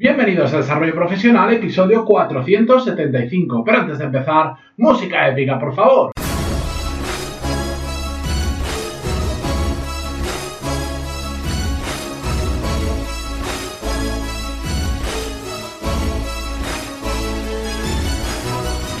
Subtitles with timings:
[0.00, 3.62] Bienvenidos a Desarrollo Profesional, episodio 475.
[3.62, 6.12] Pero antes de empezar, música épica, por favor.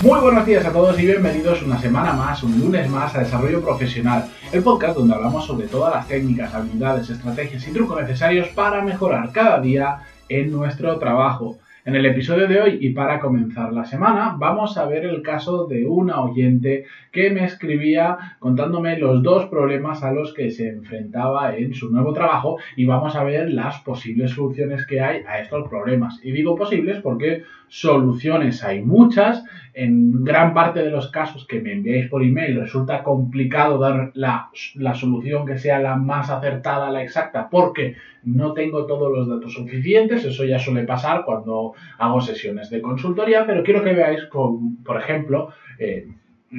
[0.02, 3.62] Muy buenos días a todos y bienvenidos una semana más, un lunes más a Desarrollo
[3.62, 8.82] Profesional, el podcast donde hablamos sobre todas las técnicas, habilidades, estrategias y trucos necesarios para
[8.82, 10.00] mejorar cada día
[10.30, 11.58] en nuestro trabajo.
[11.84, 15.66] En el episodio de hoy y para comenzar la semana vamos a ver el caso
[15.66, 21.56] de una oyente que me escribía contándome los dos problemas a los que se enfrentaba
[21.56, 25.68] en su nuevo trabajo y vamos a ver las posibles soluciones que hay a estos
[25.68, 26.20] problemas.
[26.22, 29.42] Y digo posibles porque soluciones hay muchas.
[29.72, 34.50] En gran parte de los casos que me enviáis por email resulta complicado dar la,
[34.74, 39.54] la solución que sea la más acertada, la exacta, porque no tengo todos los datos
[39.54, 40.24] suficientes.
[40.24, 45.00] Eso ya suele pasar cuando hago sesiones de consultoría, pero quiero que veáis, con, por
[45.00, 46.08] ejemplo, eh,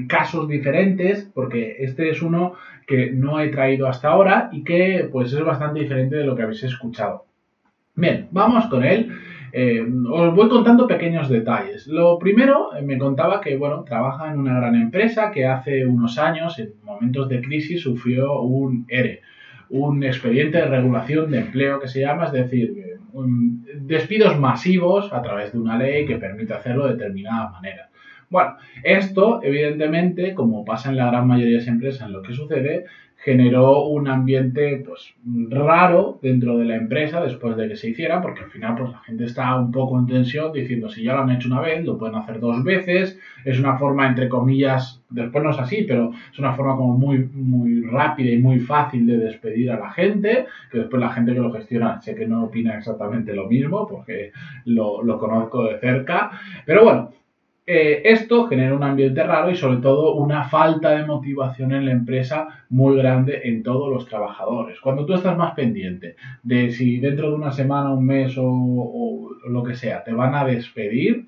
[0.07, 2.53] casos diferentes, porque este es uno
[2.87, 6.43] que no he traído hasta ahora y que pues es bastante diferente de lo que
[6.43, 7.25] habéis escuchado.
[7.95, 9.11] Bien, vamos con él.
[9.53, 11.87] Eh, os voy contando pequeños detalles.
[11.87, 16.17] Lo primero, eh, me contaba que, bueno, trabaja en una gran empresa que hace unos
[16.17, 19.21] años, en momentos de crisis, sufrió un ERE,
[19.69, 22.73] un expediente de regulación de empleo que se llama, es decir,
[23.75, 27.89] despidos masivos a través de una ley que permite hacerlo de determinada manera.
[28.29, 32.33] Bueno, esto, evidentemente, como pasa en la gran mayoría de las empresas, en lo que
[32.33, 32.85] sucede,
[33.23, 35.13] generó un ambiente pues
[35.49, 38.99] raro dentro de la empresa después de que se hiciera, porque al final pues la
[38.99, 41.99] gente está un poco en tensión diciendo si ya lo han hecho una vez, lo
[41.99, 46.39] pueden hacer dos veces, es una forma entre comillas, después no es así, pero es
[46.39, 50.79] una forma como muy, muy rápida y muy fácil de despedir a la gente, que
[50.79, 54.31] después la gente que lo gestiona sé que no opina exactamente lo mismo, porque
[54.65, 56.31] lo, lo conozco de cerca,
[56.65, 57.11] pero bueno,
[57.65, 62.65] esto genera un ambiente raro y sobre todo una falta de motivación en la empresa
[62.69, 64.79] muy grande en todos los trabajadores.
[64.79, 69.63] Cuando tú estás más pendiente de si dentro de una semana, un mes o, lo
[69.63, 71.27] que sea te van a despedir,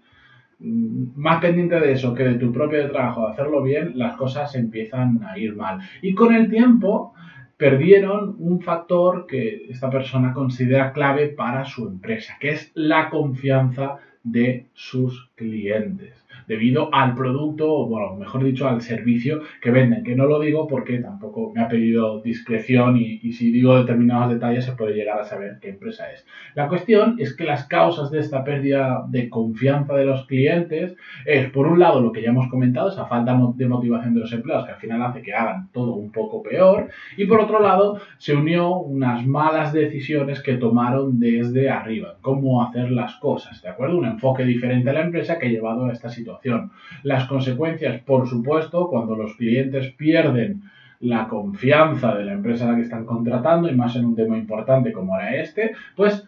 [0.59, 4.55] mm, más pendiente de eso que de tu propio trabajo, de hacerlo bien, las cosas
[4.55, 5.79] empiezan a ir mal.
[6.01, 7.13] Y con el tiempo
[7.57, 13.97] perdieron un factor que esta persona considera clave para su empresa, que es la confianza
[14.23, 20.03] de sus clientes debido al producto, o bueno, mejor dicho, al servicio que venden.
[20.03, 24.65] Que no lo digo porque tampoco me ha pedido discreción y, si digo determinados detalles
[24.65, 26.25] se puede llegar a saber qué empresa es.
[26.55, 30.95] La cuestión es que las causas de esta pérdida de confianza de los clientes
[31.25, 34.33] es, por un lado, lo que ya hemos comentado, esa falta de motivación de los
[34.33, 36.89] empleados que al final hace que hagan todo un poco peor.
[37.17, 42.91] Y por otro lado, se unió unas malas decisiones que tomaron desde arriba, cómo hacer
[42.91, 43.97] las cosas, ¿de acuerdo?
[43.97, 46.32] Un enfoque diferente a la empresa que ha llevado a esta situación
[47.03, 50.63] las consecuencias, por supuesto, cuando los clientes pierden
[50.99, 54.37] la confianza de la empresa a la que están contratando, y más en un tema
[54.37, 56.25] importante como era este, pues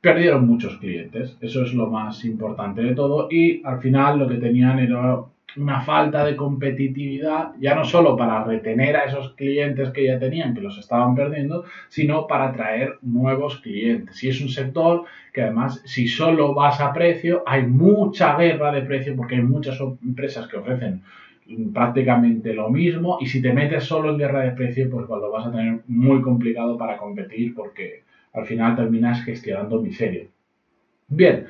[0.00, 1.36] perdieron muchos clientes.
[1.40, 3.28] Eso es lo más importante de todo.
[3.30, 5.18] Y al final lo que tenían era
[5.56, 10.54] una falta de competitividad, ya no solo para retener a esos clientes que ya tenían,
[10.54, 14.22] que los estaban perdiendo, sino para atraer nuevos clientes.
[14.22, 18.82] Y es un sector que además, si solo vas a precio, hay mucha guerra de
[18.82, 21.02] precio porque hay muchas empresas que ofrecen
[21.72, 25.46] prácticamente lo mismo y si te metes solo en guerra de precio, pues lo vas
[25.46, 28.04] a tener muy complicado para competir porque
[28.34, 30.26] al final terminas gestionando miseria.
[31.08, 31.46] Bien,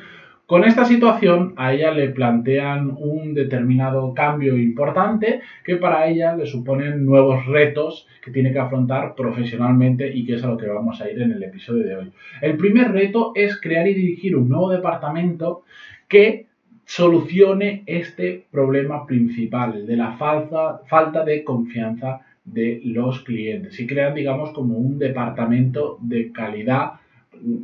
[0.49, 6.47] con esta situación a ella le plantean un determinado cambio importante que para ella le
[6.47, 11.03] suponen nuevos retos que tiene que afrontar profesionalmente y que es a lo que vamos
[11.03, 12.13] a ir en el episodio de hoy.
[12.41, 15.65] El primer reto es crear y dirigir un nuevo departamento
[16.09, 16.47] que
[16.87, 24.15] solucione este problema principal, el de la falta, de confianza de los clientes y crean,
[24.15, 26.93] digamos, como un departamento de calidad,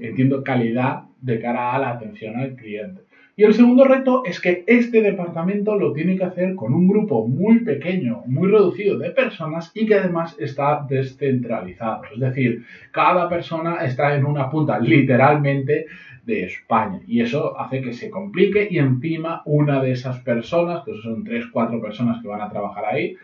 [0.03, 3.03] entiendo calidad de cara a la atención al cliente.
[3.37, 7.27] Y el segundo reto es que este departamento lo tiene que hacer con un grupo
[7.27, 12.03] muy pequeño, muy reducido de personas y que además está descentralizado.
[12.15, 15.87] Es decir, cada persona está en una punta literalmente
[16.25, 20.95] de España y eso hace que se complique y encima una de esas personas, que
[21.03, 23.17] son tres, cuatro personas que van a trabajar ahí,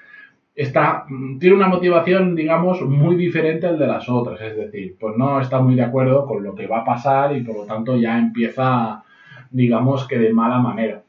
[0.54, 4.40] está, mm, tiene una motivación, digamos, muy diferente al de las otras.
[4.40, 7.42] Es decir, pues no está muy de acuerdo con lo que va a pasar y
[7.42, 9.02] por lo tanto ya empieza,
[9.50, 11.02] digamos, que de mala manera.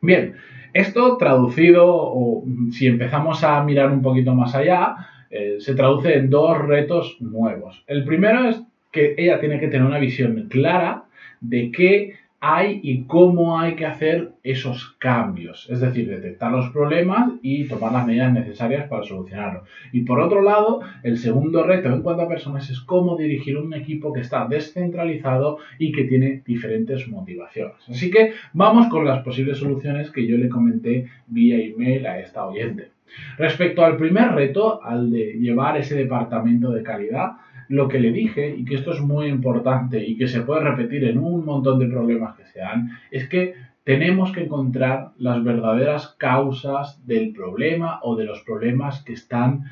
[0.00, 0.34] Bien,
[0.72, 4.96] esto traducido, o si empezamos a mirar un poquito más allá,
[5.30, 7.84] eh, se traduce en dos retos nuevos.
[7.86, 8.60] El primero es
[8.90, 11.04] que ella tiene que tener una visión clara
[11.40, 12.14] de qué
[12.46, 15.66] hay y cómo hay que hacer esos cambios.
[15.70, 19.62] Es decir, detectar los problemas y tomar las medidas necesarias para solucionarlos.
[19.92, 23.72] Y por otro lado, el segundo reto en cuanto a personas es cómo dirigir un
[23.72, 27.76] equipo que está descentralizado y que tiene diferentes motivaciones.
[27.88, 32.46] Así que vamos con las posibles soluciones que yo le comenté vía email a esta
[32.46, 32.90] oyente.
[33.38, 37.32] Respecto al primer reto, al de llevar ese departamento de calidad,
[37.68, 41.04] lo que le dije, y que esto es muy importante y que se puede repetir
[41.04, 46.14] en un montón de problemas que se dan, es que tenemos que encontrar las verdaderas
[46.18, 49.64] causas del problema o de los problemas que están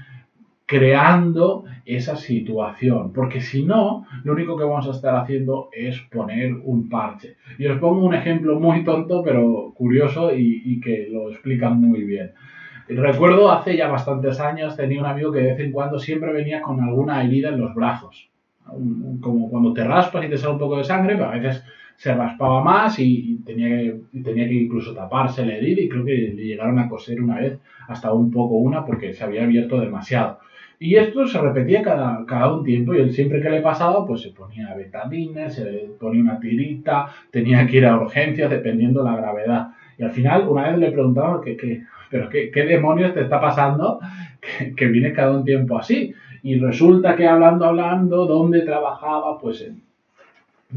[0.66, 6.54] creando esa situación, porque si no, lo único que vamos a estar haciendo es poner
[6.64, 7.36] un parche.
[7.58, 12.04] Y os pongo un ejemplo muy tonto, pero curioso y, y que lo explica muy
[12.04, 12.32] bien.
[12.96, 16.60] Recuerdo hace ya bastantes años tenía un amigo que de vez en cuando siempre venía
[16.60, 18.28] con alguna herida en los brazos.
[19.20, 21.62] Como cuando te raspas y te sale un poco de sangre, pero a veces
[21.96, 26.32] se raspaba más y, tenía, que, tenía que incluso taparse la herida y creo que
[26.34, 27.58] le llegaron a coser una vez
[27.88, 30.38] hasta un poco una porque se había abierto demasiado.
[30.78, 34.22] Y esto se repetía cada, cada un tiempo y él siempre que le pasaba pues
[34.22, 39.16] se ponía betadina, se ponía una tirita, tenía que ir a urgencias dependiendo de la
[39.16, 39.68] gravedad.
[39.96, 43.98] Y al final una vez le preguntaba que, que pero ¿qué, demonios te está pasando
[44.76, 46.14] que, viene cada un tiempo así?
[46.42, 49.38] Y resulta que hablando, hablando, ¿dónde trabajaba?
[49.38, 49.66] Pues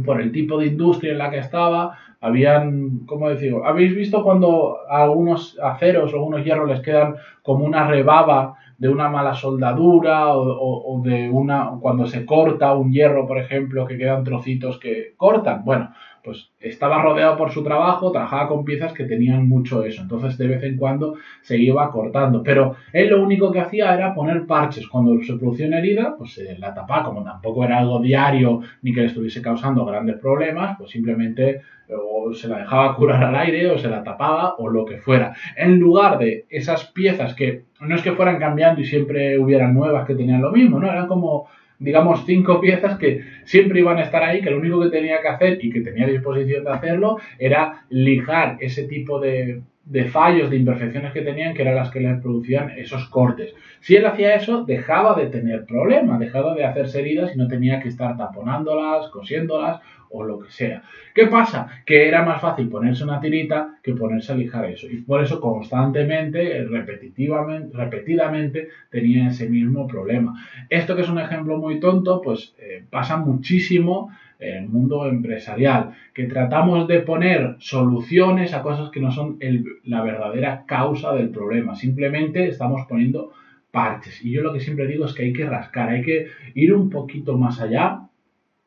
[0.05, 3.65] por el tipo de industria en la que estaba, habían, ¿cómo decirlo?
[3.65, 8.89] ¿Habéis visto cuando a algunos aceros o algunos hierros les quedan como una rebaba de
[8.89, 13.97] una mala soldadura o, o, de una, cuando se corta un hierro, por ejemplo, que
[13.97, 15.63] quedan trocitos que cortan?
[15.65, 15.91] Bueno,
[16.25, 20.47] pues estaba rodeado por su trabajo, trabajaba con piezas que tenían mucho eso, entonces de
[20.47, 24.87] vez en cuando se iba cortando, pero él lo único que hacía era poner parches,
[24.87, 28.91] cuando se producía una herida, pues se la tapaba, como tampoco era algo diario ni
[28.91, 33.69] que le estuviese causando grandes problemas, pues simplemente o se la dejaba curar al aire
[33.69, 37.95] o se la tapaba o lo que fuera, en lugar de esas piezas que no
[37.95, 41.47] es que fueran cambiando y siempre hubieran nuevas que tenían lo mismo, no, eran como
[41.79, 45.27] digamos, cinco piezas que siempre iban a estar ahí, que lo único que tenía que
[45.27, 50.57] hacer y que tenía disposición de hacerlo era lijar ese tipo de, de fallos, de
[50.57, 53.53] imperfecciones que tenían, que eran las que les producían esos cortes.
[53.81, 57.79] Si él hacía eso, dejaba de tener problemas, dejaba de hacerse heridas y no tenía
[57.79, 59.79] que estar taponándolas, cosiéndolas
[60.09, 60.81] o lo que sea.
[61.13, 61.67] ¿Qué pasa?
[61.85, 64.87] Que era más fácil ponerse una tirita que ponerse a lijar eso.
[64.89, 70.33] Y por eso constantemente, repetitivamente, repetidamente, tenía ese mismo problema.
[70.69, 74.09] Esto que es un ejemplo muy tonto, pues eh, pasa muchísimo
[74.39, 79.39] en el mundo empresarial, que tratamos de poner soluciones a cosas que no son
[79.83, 81.75] la verdadera causa del problema.
[81.75, 83.31] Simplemente estamos poniendo
[83.71, 84.23] parches.
[84.23, 86.89] Y yo lo que siempre digo es que hay que rascar, hay que ir un
[86.89, 88.01] poquito más allá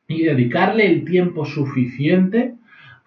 [0.07, 2.58] y dedicarle el tiempo suficiente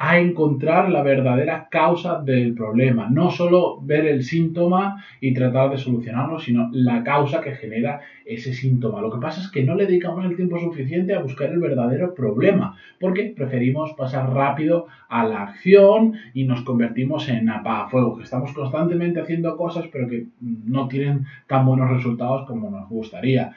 [0.03, 3.07] a encontrar la verdadera causa del problema.
[3.07, 8.51] No solo ver el síntoma y tratar de solucionarlo, sino la causa que genera ese
[8.51, 8.99] síntoma.
[8.99, 12.15] Lo que pasa es que no le dedicamos el tiempo suficiente a buscar el verdadero
[12.15, 18.53] problema, porque preferimos pasar rápido a la acción y nos convertimos en apagafuegos, que estamos
[18.53, 23.53] constantemente haciendo cosas pero que no tienen tan buenos resultados como nos gustaría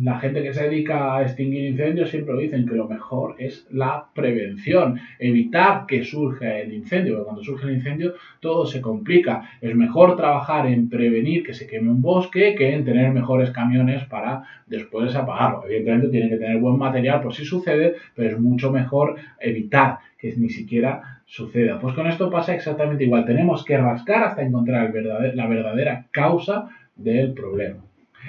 [0.00, 4.06] la gente que se dedica a extinguir incendios siempre dicen que lo mejor es la
[4.14, 9.42] prevención, evitar que surja el incendio, porque cuando surge el incendio todo se complica.
[9.60, 14.04] Es mejor trabajar en prevenir que se queme un bosque que en tener mejores camiones
[14.04, 15.64] para después apagarlo.
[15.66, 20.34] Evidentemente tiene que tener buen material por si sucede, pero es mucho mejor evitar que
[20.36, 21.78] ni siquiera suceda.
[21.78, 23.26] Pues con esto pasa exactamente igual.
[23.26, 24.92] Tenemos que rascar hasta encontrar
[25.34, 27.80] la verdadera causa del problema.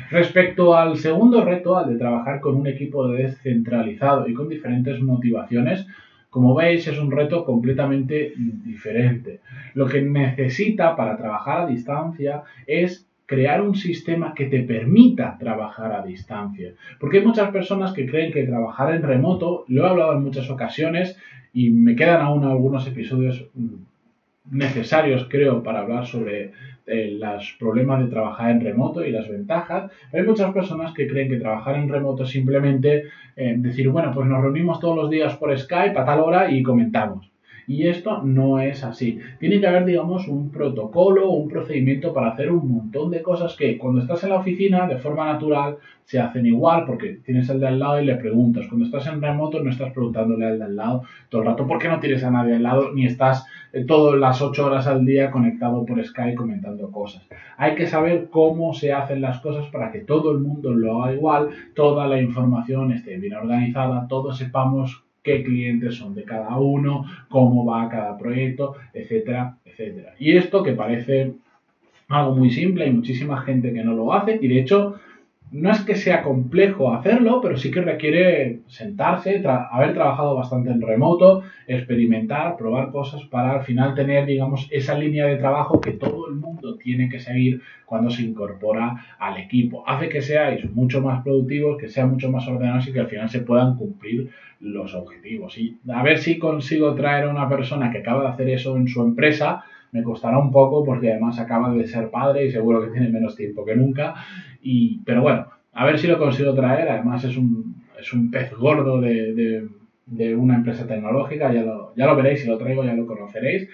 [0.10, 5.88] Respecto al segundo reto, al de trabajar con un equipo descentralizado y con diferentes motivaciones,
[6.30, 9.40] como veis es un reto completamente diferente.
[9.74, 15.94] Lo que necesita para trabajar a distancia es crear un sistema que te permita trabajar
[15.94, 16.74] a distancia.
[17.00, 20.50] Porque hay muchas personas que creen que trabajar en remoto, lo he hablado en muchas
[20.50, 21.18] ocasiones
[21.54, 23.76] y me quedan aún algunos episodios mm,
[24.52, 26.52] necesarios, creo, para hablar sobre
[26.88, 29.92] eh, los problemas de trabajar en remoto y las ventajas.
[30.14, 34.28] hay muchas personas que creen que trabajar en remoto es simplemente eh, decir, bueno, pues
[34.28, 37.35] nos reunimos todos los días por Skype a tal hora y comentamos.
[37.68, 39.20] Y esto no es así.
[39.40, 43.78] Tiene que haber, digamos, un protocolo, un procedimiento para hacer un montón de cosas que
[43.78, 47.68] cuando estás en la oficina, de forma natural, se hacen igual porque tienes al de
[47.68, 48.68] al lado y le preguntas.
[48.68, 51.88] Cuando estás en remoto no estás preguntándole al de al lado todo el rato porque
[51.88, 55.32] no tienes a nadie al lado ni estás eh, todas las ocho horas al día
[55.32, 57.28] conectado por Skype comentando cosas.
[57.58, 61.14] Hay que saber cómo se hacen las cosas para que todo el mundo lo haga
[61.14, 67.04] igual, toda la información esté bien organizada, todos sepamos qué clientes son de cada uno,
[67.28, 70.14] cómo va cada proyecto, etcétera, etcétera.
[70.20, 71.34] Y esto que parece
[72.08, 74.96] algo muy simple, hay muchísima gente que no lo hace y de hecho
[75.56, 80.82] no es que sea complejo hacerlo, pero sí que requiere sentarse, haber trabajado bastante en
[80.82, 86.28] remoto, experimentar, probar cosas para al final tener, digamos, esa línea de trabajo que todo
[86.28, 89.88] el mundo tiene que seguir cuando se incorpora al equipo.
[89.88, 93.30] Hace que seáis mucho más productivos, que sean mucho más ordenados y que al final
[93.30, 95.58] se puedan cumplir los objetivos.
[95.58, 98.90] Y a ver si consigo traer a una persona que acaba de hacer eso en
[98.90, 102.92] su empresa me costará un poco porque además acaba de ser padre y seguro que
[102.92, 104.16] tiene menos tiempo que nunca.
[104.62, 106.90] Y, pero bueno, a ver si lo consigo traer.
[106.90, 109.68] Además es un, es un pez gordo de,
[110.06, 113.70] de, una empresa tecnológica, ya lo, ya lo veréis, si lo traigo ya lo conoceréis.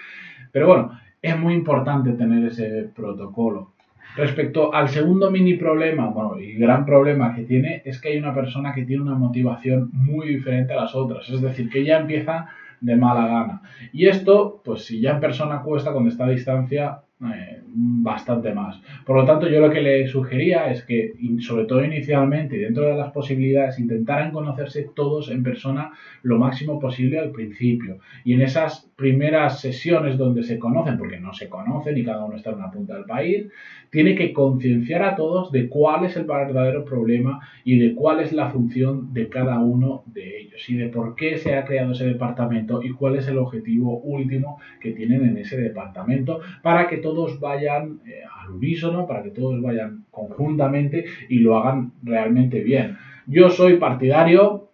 [0.51, 0.91] Pero bueno,
[1.21, 3.73] es muy importante tener ese protocolo.
[4.15, 8.33] Respecto al segundo mini problema, bueno, y gran problema que tiene, es que hay una
[8.33, 11.29] persona que tiene una motivación muy diferente a las otras.
[11.29, 12.47] Es decir, que ya empieza
[12.81, 13.61] de mala gana.
[13.93, 18.81] Y esto, pues si ya en persona cuesta, cuando está a distancia, eh, bastante más.
[19.05, 22.95] Por lo tanto, yo lo que le sugería es que, sobre todo inicialmente, dentro de
[22.95, 25.91] las posibilidades, intentaran conocerse todos en persona
[26.23, 27.99] lo máximo posible al principio.
[28.23, 32.35] Y en esas primeras sesiones donde se conocen, porque no se conocen y cada uno
[32.35, 33.47] está en una punta del país,
[33.91, 38.31] tiene que concienciar a todos de cuál es el verdadero problema y de cuál es
[38.31, 42.05] la función de cada uno de ellos y de por qué se ha creado ese
[42.05, 47.10] departamento y cuál es el objetivo último que tienen en ese departamento para que todos
[47.39, 52.97] vayan eh, al unísono, para que todos vayan conjuntamente y lo hagan realmente bien.
[53.27, 54.69] Yo soy partidario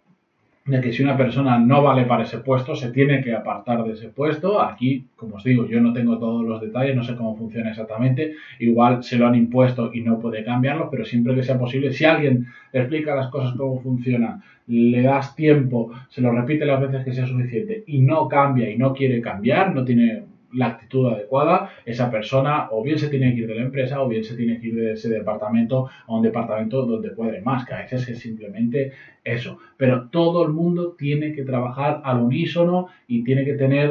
[0.68, 3.92] de que si una persona no vale para ese puesto, se tiene que apartar de
[3.92, 4.60] ese puesto.
[4.60, 8.34] Aquí, como os digo, yo no tengo todos los detalles, no sé cómo funciona exactamente.
[8.58, 12.04] Igual se lo han impuesto y no puede cambiarlo, pero siempre que sea posible, si
[12.04, 17.02] alguien le explica las cosas cómo funcionan, le das tiempo, se lo repite las veces
[17.02, 21.70] que sea suficiente y no cambia y no quiere cambiar, no tiene la actitud adecuada,
[21.84, 24.60] esa persona o bien se tiene que ir de la empresa o bien se tiene
[24.60, 28.18] que ir de ese departamento a un departamento donde cuadre más, que a veces es
[28.18, 28.92] simplemente
[29.24, 29.58] eso.
[29.76, 33.90] Pero todo el mundo tiene que trabajar al unísono y tiene que tener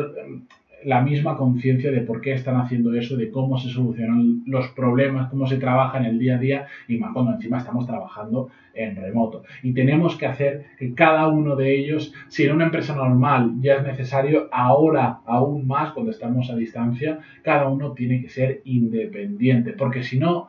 [0.83, 5.29] la misma conciencia de por qué están haciendo eso, de cómo se solucionan los problemas,
[5.29, 8.95] cómo se trabaja en el día a día y más cuando encima estamos trabajando en
[8.95, 9.43] remoto.
[9.63, 13.75] Y tenemos que hacer que cada uno de ellos, si en una empresa normal ya
[13.75, 19.73] es necesario, ahora aún más cuando estamos a distancia, cada uno tiene que ser independiente,
[19.73, 20.47] porque si no,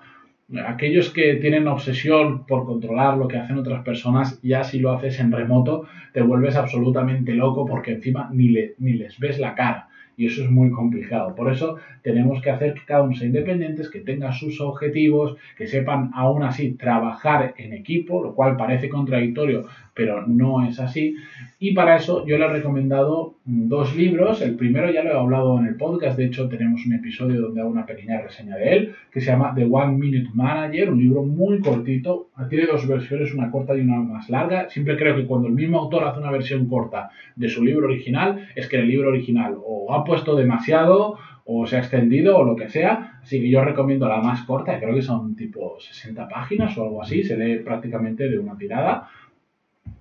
[0.66, 5.20] aquellos que tienen obsesión por controlar lo que hacen otras personas, ya si lo haces
[5.20, 9.88] en remoto, te vuelves absolutamente loco porque encima ni, le, ni les ves la cara
[10.18, 11.34] y eso es muy complicado.
[11.37, 15.68] Por eso tenemos que hacer que cada uno sea independiente, que tenga sus objetivos, que
[15.68, 21.14] sepan aún así trabajar en equipo, lo cual parece contradictorio, pero no es así.
[21.60, 24.43] Y para eso yo le he recomendado dos libros.
[24.43, 27.62] El primero ya lo he hablado en el podcast, de hecho tenemos un episodio donde
[27.62, 31.23] hago una pequeña reseña de él, que se llama The One Minute Manager, un libro
[31.23, 32.28] muy cortito.
[32.50, 34.69] Tiene dos versiones, una corta y una más larga.
[34.69, 38.49] Siempre creo que cuando el mismo autor hace una versión corta de su libro original,
[38.55, 41.17] es que el libro original o ha puesto demasiado
[41.50, 43.21] o se ha extendido o lo que sea.
[43.23, 47.02] Así que yo recomiendo la más corta, creo que son tipo 60 páginas o algo
[47.02, 49.09] así, se lee prácticamente de una tirada.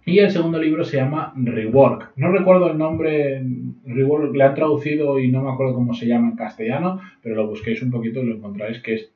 [0.05, 2.13] Y el segundo libro se llama Rework.
[2.15, 3.43] No recuerdo el nombre,
[3.85, 7.47] Rework le han traducido y no me acuerdo cómo se llama en castellano, pero lo
[7.47, 9.11] busquéis un poquito y lo encontraréis que es,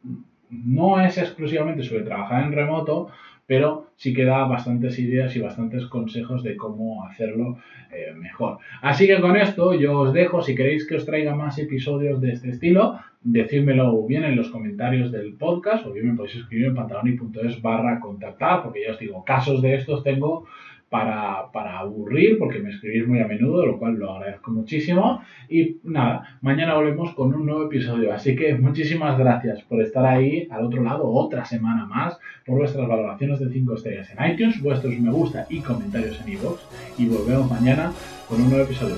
[0.49, 3.09] no es exclusivamente sobre trabajar en remoto,
[3.51, 7.57] pero sí que da bastantes ideas y bastantes consejos de cómo hacerlo
[7.91, 8.59] eh, mejor.
[8.81, 12.31] Así que con esto yo os dejo, si queréis que os traiga más episodios de
[12.31, 16.75] este estilo, decídmelo bien en los comentarios del podcast o bien me podéis escribir en
[16.75, 20.47] pantaloni.es barra contactar, porque ya os digo, casos de estos tengo
[20.91, 25.21] para, para, aburrir, porque me escribís muy a menudo, lo cual lo agradezco muchísimo.
[25.47, 28.13] Y nada, mañana volvemos con un nuevo episodio.
[28.13, 32.89] Así que muchísimas gracias por estar ahí al otro lado otra semana más, por vuestras
[32.89, 36.59] valoraciones de 5 estrellas en iTunes, vuestros me gusta y comentarios en iVoox.
[36.97, 37.93] Y volvemos mañana
[38.27, 38.97] con un nuevo episodio.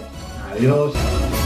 [0.51, 1.42] Adiós.